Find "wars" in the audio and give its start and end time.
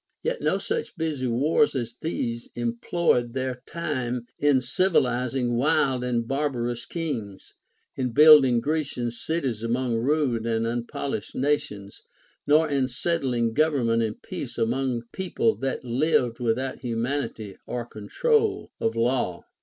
1.27-1.75